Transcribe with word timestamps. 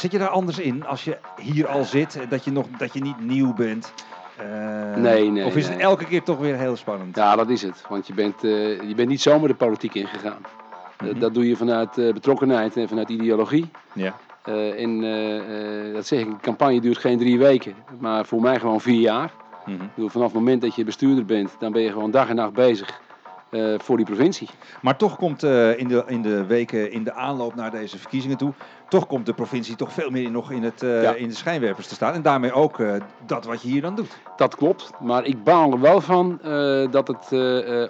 Zit 0.00 0.12
je 0.12 0.18
daar 0.18 0.28
anders 0.28 0.58
in 0.58 0.86
als 0.86 1.04
je 1.04 1.18
hier 1.40 1.66
al 1.66 1.84
zit, 1.84 2.16
eh, 2.20 2.30
dat 2.30 2.44
je, 2.44 2.50
nog, 2.52 2.66
dat 2.78 2.92
je 2.92 3.00
niet 3.00 3.20
nieuw 3.20 3.54
bent? 3.54 3.92
Eh, 4.36 4.94
Nee, 4.96 5.30
nee, 5.30 5.44
Of 5.44 5.56
is 5.56 5.68
het 5.68 5.78
elke 5.78 6.04
keer 6.04 6.22
toch 6.22 6.38
weer 6.38 6.56
heel 6.56 6.76
spannend? 6.76 7.16
Ja, 7.16 7.36
dat 7.36 7.48
is 7.48 7.62
het. 7.62 7.84
Want 7.88 8.06
je 8.06 8.14
bent, 8.14 8.44
eh, 8.44 8.82
je 8.88 8.94
bent 8.96 9.08
niet 9.08 9.20
zomaar 9.20 9.48
de 9.48 9.54
politiek 9.54 9.94
ingegaan. 9.94 10.40
Dat- 10.96 11.10
Mhm. 11.10 11.18
Dat 11.20 11.34
doe 11.34 11.48
je 11.48 11.56
vanuit 11.56 11.94
betrokkenheid 11.94 12.76
en 12.76 12.88
vanuit 12.88 13.08
ideologie. 13.08 13.70
Ja. 13.92 14.14
En 14.76 15.00
dat 15.92 16.06
zeg 16.06 16.20
ik, 16.20 16.26
een 16.26 16.40
campagne 16.40 16.80
duurt 16.80 16.98
geen 16.98 17.18
drie 17.18 17.38
weken, 17.38 17.74
maar 17.98 18.26
voor 18.26 18.40
mij 18.40 18.58
gewoon 18.60 18.80
vier 18.80 19.00
jaar. 19.00 19.32
Mhm. 19.66 19.76
Bedoel, 19.94 20.08
vanaf 20.10 20.26
het 20.26 20.36
moment 20.36 20.60
dat 20.62 20.74
je 20.74 20.84
bestuurder 20.84 21.24
bent, 21.24 21.56
dan 21.58 21.72
ben 21.72 21.82
je 21.82 21.90
gewoon 21.92 22.10
dag 22.10 22.28
en 22.28 22.36
nacht 22.36 22.52
bezig 22.52 23.00
voor 23.78 23.96
die 23.96 24.06
provincie. 24.06 24.48
Maar 24.82 24.96
toch 24.96 25.16
komt 25.16 25.42
in, 25.42 25.88
de, 25.88 26.02
in 26.06 26.22
de 26.22 26.44
weken 26.46 26.92
in 26.92 27.04
de 27.04 27.12
aanloop 27.12 27.54
naar 27.54 27.70
deze 27.70 27.98
verkiezingen 27.98 28.36
toe, 28.36 28.52
toch 28.90 29.06
komt 29.06 29.26
de 29.26 29.32
provincie 29.32 29.76
toch 29.76 29.92
veel 29.92 30.10
meer 30.10 30.30
nog 30.30 30.50
in, 30.50 30.62
het, 30.62 30.82
eh, 30.82 31.02
Ja. 31.02 31.14
in 31.14 31.28
de 31.28 31.34
schijnwerpers 31.34 31.86
te 31.86 31.94
staan. 31.94 32.12
En 32.14 32.22
daarmee 32.22 32.52
ook 32.52 32.80
eh, 32.80 32.92
dat 33.26 33.44
wat 33.44 33.62
je 33.62 33.68
hier 33.68 33.82
dan 33.82 33.94
doet. 33.94 34.18
Dat 34.36 34.54
klopt, 34.56 34.90
maar 35.00 35.24
ik 35.24 35.44
baal 35.44 35.72
er 35.72 35.80
wel 35.80 36.00
van 36.00 36.38
eh, 36.42 36.90
dat 36.90 37.08
het 37.08 37.28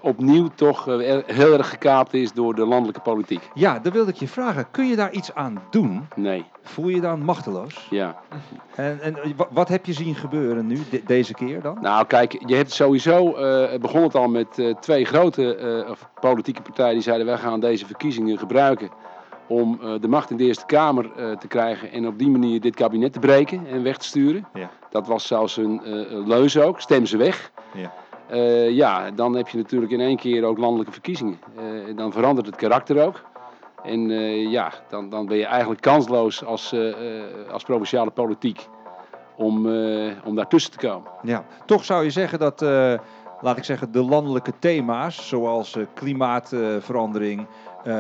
opnieuw 0.03 0.49
toch 0.55 0.85
heel 1.27 1.53
erg 1.53 1.69
gekaapt 1.69 2.15
is 2.15 2.33
door 2.33 2.55
de 2.55 2.67
landelijke 2.67 3.01
politiek. 3.01 3.51
Ja, 3.55 3.79
dan 3.79 3.93
wilde 3.93 4.11
ik 4.11 4.17
je 4.17 4.29
vragen, 4.29 4.67
kun 4.71 4.87
je 4.87 4.97
daar 4.97 5.13
iets 5.13 5.35
aan 5.35 5.63
doen? 5.71 6.09
Nee, 6.17 6.45
Voel 6.63 6.89
je 6.89 7.01
dan 7.01 7.25
machteloos? 7.25 7.87
ja. 7.91 8.21
En, 8.75 9.01
en 9.01 9.17
wa- 9.37 9.49
wat 9.51 9.69
heb 9.69 9.87
je 9.87 9.93
zien 9.93 10.15
gebeuren 10.15 10.67
nu, 10.67 10.79
de- 10.91 11.03
deze 11.07 11.35
keer 11.35 11.61
dan? 11.63 11.79
Nou, 11.81 12.07
kijk, 12.07 12.43
je 12.47 12.55
hebt 12.55 12.73
sowieso, 12.73 13.33
begon 13.81 14.03
het 14.03 14.15
al 14.15 14.29
met 14.29 14.63
twee 14.81 15.05
grote 15.05 15.87
politieke 16.21 16.63
partijen 16.63 16.93
die 16.95 17.03
zeiden 17.03 17.27
wij 17.27 17.37
gaan 17.37 17.61
deze 17.61 17.87
verkiezingen 17.87 18.39
gebruiken 18.39 18.89
om 19.51 19.79
eh, 19.83 19.93
de 20.01 20.09
macht 20.09 20.31
in 20.31 20.37
de 20.37 20.45
Eerste 20.45 20.67
Kamer 20.67 21.11
eh, 21.17 21.31
te 21.37 21.47
krijgen 21.47 21.93
en 21.93 22.07
op 22.07 22.19
die 22.19 22.29
manier 22.29 22.61
dit 22.61 22.75
kabinet 22.75 23.13
te 23.13 23.19
breken 23.19 23.67
en 23.67 23.83
weg 23.83 23.97
te 23.97 24.05
sturen. 24.05 24.47
Ja. 24.55 24.71
Dat 24.91 25.07
was 25.07 25.27
zelfs 25.27 25.57
een 25.57 25.85
eh, 25.85 26.27
leus 26.27 26.59
ook, 26.59 26.81
stem 26.81 27.07
ze 27.07 27.17
weg. 27.17 27.53
Ja. 27.75 27.93
Ja, 28.69 29.11
dan 29.11 29.37
heb 29.37 29.49
je 29.49 29.57
natuurlijk 29.57 29.93
in 29.93 30.01
één 30.01 30.17
keer 30.17 30.45
ook 30.45 30.59
landelijke 30.59 30.93
verkiezingen. 30.93 31.39
Dan 31.97 32.13
verandert 32.13 32.47
het 32.47 32.57
karakter 32.57 33.07
ook. 33.07 33.23
En 33.83 34.09
ja, 34.51 34.73
dan, 34.89 35.09
dan 35.09 35.27
ben 35.27 35.37
je 35.37 35.45
eigenlijk 35.45 35.81
kansloos 35.81 36.45
als, 36.45 36.75
als 37.53 37.65
provinciale 37.65 38.11
politiek 38.11 38.69
om, 39.37 39.67
om 40.25 40.35
daartussen 40.35 40.73
te 40.73 40.79
komen. 40.79 41.11
Ja, 41.23 41.45
toch 41.65 41.85
zou 41.85 42.05
je 42.05 42.11
zeggen 42.11 42.39
dat, 42.39 42.61
laat 43.41 43.57
ik 43.57 43.65
zeggen, 43.65 43.93
de 43.93 44.03
landelijke 44.03 44.53
thema's, 44.59 45.29
zoals 45.29 45.77
eh, 45.77 45.83
klimaatverandering, 45.95 47.47
eh, 47.85 47.95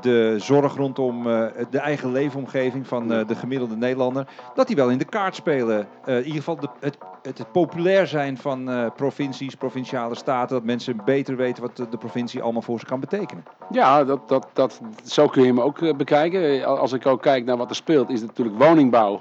de 0.00 0.34
zorg 0.38 0.76
rondom 0.76 1.26
eh, 1.26 1.46
de 1.70 1.78
eigen 1.78 2.12
leefomgeving 2.12 2.86
van 2.86 3.08
de 3.08 3.34
gemiddelde 3.34 3.76
Nederlander, 3.76 4.26
dat 4.54 4.66
die 4.66 4.76
wel 4.76 4.90
in 4.90 4.98
de 4.98 5.04
kaart 5.04 5.34
spelen. 5.34 5.86
In 6.06 6.16
ieder 6.16 6.32
geval 6.32 6.58
het, 6.80 6.96
het, 7.22 7.38
het 7.38 7.52
populair 7.52 8.06
zijn 8.06 8.36
van 8.38 8.92
provincies, 8.96 9.54
provinciale 9.54 10.14
staten, 10.14 10.56
dat 10.56 10.64
mensen 10.64 11.00
beter 11.04 11.36
weten 11.36 11.62
wat 11.62 11.76
de, 11.76 11.98
provincie 11.98 12.42
allemaal 12.42 12.62
voor 12.62 12.78
ze 12.78 12.86
kan 12.86 13.00
betekenen. 13.00 13.44
Ja, 13.70 14.04
dat, 14.04 14.28
dat, 14.28 14.46
dat, 14.52 14.80
zo 15.04 15.26
kun 15.26 15.42
je 15.42 15.48
hem 15.48 15.60
ook 15.60 15.96
bekijken. 15.96 16.64
Als 16.64 16.92
ik 16.92 17.06
ook 17.06 17.22
kijk 17.22 17.44
naar 17.44 17.56
wat 17.56 17.70
er 17.70 17.76
speelt, 17.76 18.10
is 18.10 18.20
natuurlijk 18.20 18.58
woningbouw 18.58 19.20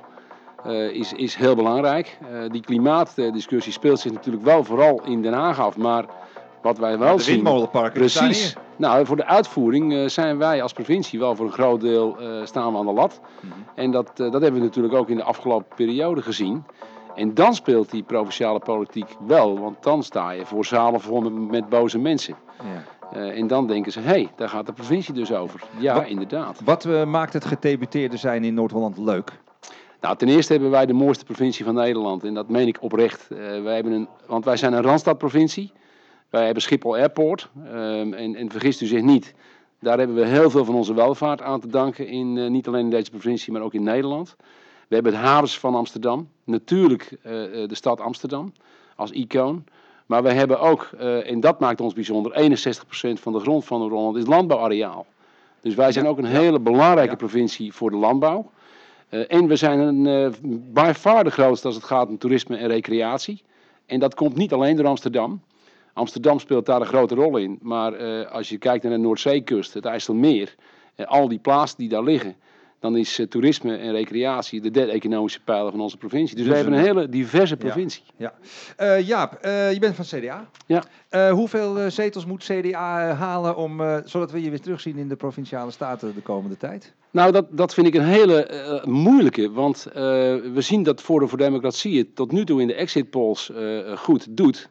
eh, 0.63 0.89
is, 0.89 1.13
is 1.13 1.35
heel 1.35 1.55
belangrijk. 1.55 2.17
Eh, 2.21 2.49
die 2.49 2.61
klimaatdiscussie 2.61 3.73
speelt 3.73 3.99
zich 3.99 4.11
natuurlijk 4.11 4.43
wel 4.43 4.63
vooral 4.63 5.01
in 5.03 5.21
Den 5.21 5.33
Haag 5.33 5.59
af. 5.59 5.77
Maar 5.77 6.05
wat 6.61 6.77
wij 6.77 6.97
wel 6.97 7.15
de 7.15 7.23
zien... 7.23 7.43
Precies. 7.93 8.55
Nou, 8.75 9.05
voor 9.05 9.15
de 9.15 9.25
uitvoering 9.25 9.93
eh, 9.93 10.07
zijn 10.07 10.37
wij 10.37 10.61
als 10.61 10.73
provincie 10.73 11.19
wel 11.19 11.35
voor 11.35 11.45
een 11.45 11.51
groot 11.51 11.81
deel 11.81 12.17
staan 12.43 12.71
we 12.71 12.77
aan 12.79 12.85
de 12.85 12.91
lat. 12.91 13.19
Mhm. 13.39 13.53
En 13.75 13.91
dat, 13.91 14.11
dat 14.15 14.31
hebben 14.31 14.53
we 14.53 14.59
natuurlijk 14.59 14.93
ook 14.93 15.09
in 15.09 15.17
de 15.17 15.23
afgelopen 15.23 15.75
periode 15.75 16.21
gezien. 16.21 16.65
En 17.15 17.33
dan 17.33 17.53
speelt 17.53 17.91
die 17.91 18.03
provinciale 18.03 18.59
politiek 18.59 19.15
wel, 19.27 19.59
want 19.59 19.83
dan 19.83 20.03
sta 20.03 20.31
je 20.31 20.45
voor 20.45 20.65
zalen 20.65 21.01
vol 21.01 21.21
met, 21.21 21.51
met 21.51 21.69
boze 21.69 21.97
mensen. 21.97 22.35
Ja. 23.13 23.19
En 23.19 23.47
dan 23.47 23.67
denken 23.67 23.91
ze, 23.91 23.99
hé, 23.99 24.05
hey, 24.07 24.29
daar 24.35 24.49
gaat 24.49 24.65
de 24.65 24.73
provincie 24.73 25.13
dus 25.13 25.33
over. 25.33 25.61
Ja, 25.77 25.93
Wat- 25.93 26.07
inderdaad. 26.07 26.61
Wat 26.63 27.05
maakt 27.05 27.33
het 27.33 27.45
gedebuteerde 27.45 28.17
zijn 28.17 28.43
in 28.43 28.53
Noord-Holland 28.53 28.97
leuk? 28.97 29.39
Nou, 30.01 30.15
ten 30.17 30.27
eerste 30.27 30.51
hebben 30.53 30.71
wij 30.71 30.85
de 30.85 30.93
mooiste 30.93 31.25
provincie 31.25 31.65
van 31.65 31.73
Nederland. 31.73 32.23
En 32.23 32.33
dat 32.33 32.49
meen 32.49 32.67
ik 32.67 32.77
oprecht. 32.81 33.27
Eh, 33.31 33.37
wij 33.37 33.75
hebben 33.75 33.91
een, 33.91 34.07
want 34.25 34.45
wij 34.45 34.57
zijn 34.57 34.73
een 34.73 34.81
Randstadprovincie. 34.81 35.71
Wij 36.29 36.45
hebben 36.45 36.63
Schiphol 36.63 36.95
Airport. 36.95 37.49
Ehm, 37.65 38.13
en, 38.13 38.35
en 38.35 38.51
vergist 38.51 38.81
u 38.81 38.85
zich 38.85 39.01
niet. 39.01 39.33
Daar 39.79 39.97
hebben 39.97 40.15
we 40.15 40.25
heel 40.25 40.49
veel 40.49 40.65
van 40.65 40.75
onze 40.75 40.93
welvaart 40.93 41.41
aan 41.41 41.59
te 41.59 41.67
danken. 41.67 42.07
In, 42.07 42.37
eh, 42.37 42.49
niet 42.49 42.67
alleen 42.67 42.83
in 42.83 42.89
deze 42.89 43.09
provincie, 43.09 43.53
maar 43.53 43.61
ook 43.61 43.73
in 43.73 43.83
Nederland. 43.83 44.35
We 44.87 44.95
hebben 44.95 45.13
het 45.13 45.21
havens 45.21 45.59
van 45.59 45.75
Amsterdam. 45.75 46.29
Natuurlijk 46.43 47.11
eh, 47.21 47.31
de 47.67 47.75
stad 47.75 47.99
Amsterdam 48.01 48.53
als 48.95 49.11
icoon. 49.11 49.63
Maar 50.05 50.23
we 50.23 50.31
hebben 50.31 50.59
ook, 50.59 50.83
en 51.25 51.39
dat 51.39 51.59
maakt 51.59 51.81
ons 51.81 51.93
bijzonder, 51.93 52.31
61% 52.31 53.19
van 53.19 53.33
de 53.33 53.39
grond 53.39 53.65
van 53.65 53.79
Noord-Holland 53.79 54.17
is 54.17 54.25
landbouwareaal. 54.25 55.05
Dus 55.61 55.75
wij 55.75 55.91
zijn 55.91 56.07
ook 56.07 56.17
een 56.17 56.25
hele 56.25 56.59
belangrijke 56.59 57.11
Ja. 57.11 57.17
provincie 57.17 57.73
voor 57.73 57.89
de 57.89 57.97
landbouw. 57.97 58.51
Eh, 59.11 59.23
en 59.27 59.47
we 59.47 59.55
zijn 59.55 59.79
een, 59.79 60.07
eh 60.07 60.31
by 60.73 60.91
far 60.95 61.23
de 61.23 61.31
grootste 61.31 61.67
als 61.67 61.75
het 61.75 61.85
gaat 61.85 62.07
om 62.07 62.17
toerisme 62.17 62.57
en 62.57 62.67
recreatie. 62.67 63.43
En 63.85 63.99
dat 63.99 64.13
komt 64.13 64.35
niet 64.35 64.53
alleen 64.53 64.75
door 64.75 64.85
Amsterdam. 64.85 65.41
Amsterdam 65.93 66.39
speelt 66.39 66.65
daar 66.65 66.81
een 66.81 66.87
grote 66.87 67.15
rol 67.15 67.37
in. 67.37 67.59
Maar 67.61 67.93
eh, 67.93 68.31
als 68.31 68.49
je 68.49 68.57
kijkt 68.57 68.83
naar 68.83 68.93
de 68.93 68.97
Noordzeekust, 68.97 69.73
het 69.73 69.85
IJsselmeer, 69.85 70.55
al 71.05 71.27
die 71.27 71.39
plaatsen 71.39 71.77
die 71.77 71.89
daar 71.89 72.03
liggen, 72.03 72.35
dan 72.81 72.97
is 72.97 73.19
eh, 73.19 73.25
toerisme 73.27 73.75
en 73.77 73.91
recreatie 73.91 74.61
de 74.61 74.71
derde 74.71 74.91
economische 74.91 75.39
pijler 75.43 75.71
van 75.71 75.81
onze 75.81 75.97
provincie. 75.97 76.35
Dus, 76.35 76.45
Dus 76.45 76.53
we 76.53 76.59
hebben 76.61 76.79
een- 76.79 76.85
hele 76.85 77.09
diverse 77.09 77.57
provincie. 77.57 78.03
Ja. 78.17 78.33
Eh, 78.77 79.07
Jaap, 79.07 79.33
eh, 79.33 79.73
je 79.73 79.79
bent 79.79 79.95
van 79.95 80.05
CDA. 80.05 80.49
Ja. 80.65 80.83
Hoeveel 81.31 81.91
zetels 81.91 82.25
moet 82.25 82.43
CDA 82.43 83.13
halen 83.13 83.55
om, 83.55 83.81
zodat 84.05 84.31
we 84.31 84.41
je 84.41 84.49
weer 84.49 84.61
terugzien 84.61 84.97
in 84.97 85.07
de 85.07 85.15
provinciale 85.15 85.71
staten 85.71 86.13
de 86.15 86.21
komende 86.21 86.57
tijd? 86.57 86.93
Nou, 87.11 87.31
dat, 87.31 87.45
dat 87.49 87.73
vind 87.73 87.87
ik 87.87 87.93
een 87.95 88.03
hele 88.03 88.81
moeilijke. 88.85 89.51
Want 89.51 89.87
we 89.93 90.51
zien 90.57 90.83
dat 90.83 91.01
Forum 91.01 91.27
voor 91.27 91.37
Democratie 91.37 91.97
het 91.97 92.15
tot 92.15 92.31
nu 92.31 92.45
toe 92.45 92.61
in 92.61 92.67
de 92.67 92.73
exit 92.73 93.09
polls 93.09 93.51
goed 93.95 94.25
doet. 94.37 94.69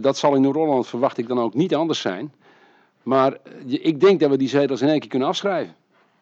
Dat 0.00 0.16
zal 0.18 0.34
in 0.34 0.40
Noord-Holland, 0.42 0.86
verwacht 0.86 1.18
ik 1.18 1.28
dan 1.28 1.38
ook, 1.40 1.54
niet 1.54 1.74
anders 1.74 2.00
zijn. 2.00 2.32
Maar 3.02 3.36
ik 3.66 4.00
denk 4.00 4.20
dat 4.20 4.30
we 4.30 4.36
die 4.36 4.48
zetels 4.48 4.80
in 4.82 4.88
één 4.88 5.00
keer 5.00 5.08
kunnen 5.10 5.28
afschrijven. 5.28 5.74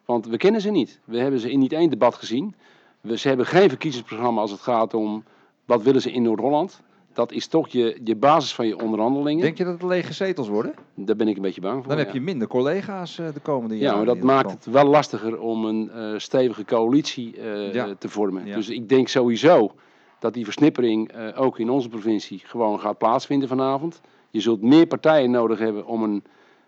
Want 0.05 0.27
we 0.27 0.37
kennen 0.37 0.61
ze 0.61 0.71
niet. 0.71 1.01
We 1.05 1.19
hebben 1.19 1.41
ze 1.41 1.51
in 1.51 1.59
niet 1.59 1.73
één 1.73 1.91
debat 1.91 2.15
gezien. 2.15 2.55
We, 3.01 3.19
ze 3.19 3.29
hebben 3.29 3.47
geen 3.47 3.69
verkiezingsprogramma 3.69 4.41
als 4.41 4.51
het 4.51 4.61
gaat 4.61 4.95
om 4.95 5.25
wat 5.65 5.83
willen 5.83 6.01
ze 6.01 6.13
in 6.13 6.23
Noord-Holland. 6.23 6.83
Dat 7.13 7.33
is 7.33 7.47
toch 7.47 7.69
je, 7.69 8.01
je 8.05 8.17
basis 8.17 8.55
van 8.55 8.67
je 8.67 8.79
onderhandelingen. 8.83 9.43
Denk 9.43 9.59
je 9.59 9.65
dat 9.65 9.73
het 9.73 9.83
lege 9.83 10.13
zetels 10.13 10.49
worden? 10.49 10.75
Daar 10.95 11.17
ben 11.17 11.29
ik 11.29 11.37
een 11.37 11.43
beetje 11.43 11.61
bang 11.61 11.79
voor. 11.79 11.89
Dan 11.89 11.99
heb 11.99 12.13
je 12.13 12.21
minder 12.21 12.49
collega's 12.49 13.19
eh, 13.19 13.27
de 13.35 13.41
komende 13.41 13.79
jaren. 13.79 13.91
Ja, 13.99 14.05
maar 14.05 14.15
dat 14.15 14.25
maakt 14.25 14.51
het 14.51 14.67
wel 14.67 14.85
lastiger 14.85 15.41
om 15.41 15.65
een 15.65 15.91
eh, 15.91 16.13
stevige 16.17 16.65
coalitie 16.65 17.37
eh, 17.41 17.75
Ja. 17.75 17.95
te 17.99 18.09
vormen. 18.09 18.47
Ja. 18.47 18.55
Dus 18.55 18.69
ik 18.69 18.89
denk 18.89 19.09
sowieso 19.09 19.73
dat 20.19 20.35
die 20.35 20.45
versnippering 20.45 21.11
ook 21.37 21.59
in 21.59 21.71
onze 21.71 21.89
provincie 21.89 22.43
gewoon 22.45 22.81
gaat 22.81 22.99
plaatsvinden 22.99 23.49
vanavond. 23.49 24.01
Je 24.31 24.41
zult 24.41 24.63
meer 24.63 24.87
partijen 24.87 25.31
nodig 25.31 25.59
hebben 25.59 25.87
om 25.87 26.03
een 26.03 26.25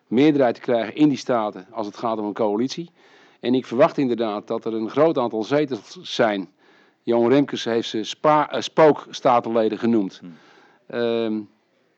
meerderheid 0.06 0.54
te 0.54 0.60
krijgen 0.60 0.94
in 0.94 1.08
die 1.08 1.18
staten 1.18 1.66
als 1.70 1.86
het 1.86 1.96
gaat 1.96 2.18
om 2.18 2.24
een 2.24 2.32
coalitie. 2.32 2.90
En 3.40 3.54
ik 3.54 3.66
verwacht 3.66 3.98
inderdaad 3.98 4.46
dat 4.46 4.64
er 4.64 4.74
een 4.74 4.90
groot 4.90 5.18
aantal 5.18 5.42
zetels 5.42 5.98
zijn. 6.02 6.48
Johan 7.02 7.30
Remkes 7.30 7.64
heeft 7.64 7.88
ze 7.88 8.04
spa, 8.04 8.50
eh, 8.50 8.60
spookstatenleden 8.60 9.78
genoemd. 9.78 10.20
Hm. 10.20 10.26
Ehm, 10.86 11.40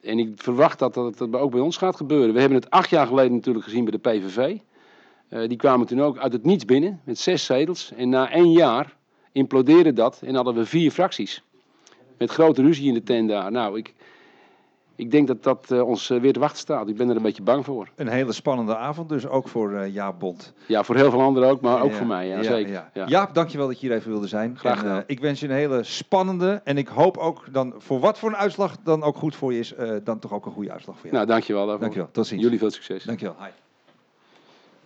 en 0.01 0.19
ik 0.19 0.33
verwacht 0.37 0.79
dat 0.79 0.95
dat 0.95 1.19
dat 1.19 1.33
ook 1.33 1.51
bij 1.51 1.61
ons 1.61 1.77
gaat 1.77 1.97
gebeuren. 1.97 2.35
We 2.35 2.41
hebben 2.41 2.59
het 2.59 2.71
acht 2.71 2.91
jaar 2.91 3.07
geleden 3.07 3.33
natuurlijk 3.33 3.65
gezien 3.65 3.85
bij 3.85 3.99
de 4.01 4.11
PVV. 4.11 4.57
Eh, 5.29 5.49
die 5.49 5.57
kwamen 5.57 5.87
toen 5.87 6.03
ook 6.03 6.19
uit 6.19 6.33
het 6.33 6.45
niets 6.45 6.65
binnen 6.65 7.01
met 7.05 7.19
zes 7.19 7.45
zetels. 7.45 7.93
En 7.97 8.09
na 8.09 8.31
één 8.31 8.53
jaar 8.53 8.97
implodeerde 9.33 9.93
dat 9.93 10.23
en 10.25 10.35
hadden 10.35 10.55
we 10.55 10.67
vier 10.67 10.91
fracties. 10.91 11.43
Met 12.19 12.31
grote 12.31 12.63
ruzie 12.63 12.89
in 12.89 12.95
de 12.95 13.03
tent 13.03 13.29
daar. 13.29 13.51
Nou, 13.51 13.79
ik, 13.79 13.95
ik 14.99 15.11
denk 15.11 15.27
dat 15.27 15.43
dat 15.43 15.71
eh, 15.71 15.89
ons 15.89 16.11
eh, 16.11 16.21
weer 16.21 16.33
te 16.33 16.39
wachten 16.39 16.59
staat. 16.59 16.89
Ik 16.89 16.97
ben 16.97 17.09
er 17.09 17.17
een 17.17 17.23
beetje 17.23 17.43
bang 17.43 17.65
voor. 17.65 17.89
Een 17.97 18.09
hele 18.09 18.33
spannende 18.33 18.77
avond 18.77 19.09
dus, 19.09 19.27
ook 19.27 19.49
voor 19.49 19.73
eh 19.73 19.95
Jaap 19.95 20.19
Bond. 20.19 20.53
Ja, 20.67 20.83
voor 20.85 20.97
heel 20.97 21.11
veel 21.11 21.21
anderen 21.21 21.49
ook, 21.49 21.61
maar 21.61 21.83
ook 21.83 21.91
Ja, 21.91 21.97
voor 21.97 22.07
mij. 22.07 22.29
Ja, 22.29 22.37
ja, 22.37 22.43
zeker. 22.43 22.73
ja. 22.73 22.91
Ja. 22.95 23.07
Jaap, 23.07 23.35
dankjewel 23.35 23.67
dat 23.67 23.81
je 23.81 23.87
hier 23.87 23.97
even 23.97 24.11
wilde 24.11 24.27
zijn. 24.27 24.59
Graag 24.59 24.73
En, 24.73 24.79
gedaan. 24.79 25.03
ik 25.07 25.21
wens 25.21 25.41
je 25.41 25.47
een 25.49 25.53
hele 25.55 25.83
spannende 25.83 26.61
en 26.65 26.79
ik 26.79 26.89
hoop 26.89 27.17
ook 27.17 27.53
dan, 27.53 27.75
voor 27.79 28.01
wat 28.01 28.19
voor 28.19 28.29
een 28.29 28.37
uitslag 28.37 28.77
dan 28.85 29.03
ook 29.03 29.17
goed 29.17 29.37
voor 29.37 29.53
je 29.53 29.59
is, 29.59 29.75
dan 30.05 30.19
toch 30.19 30.33
ook 30.33 30.47
een 30.47 30.53
goede 30.53 30.73
uitslag 30.73 30.95
voor 30.95 31.05
jou. 31.05 31.17
Nou, 31.17 31.27
dankjewel 31.27 31.63
daarvoor. 31.63 31.81
dankjewel, 31.81 32.09
tot 32.13 32.27
ziens. 32.27 32.43
Jullie 32.43 32.59
veel 32.59 32.71
succes. 32.71 33.05
Dankjewel, 33.05 33.37
hi. 33.39 33.49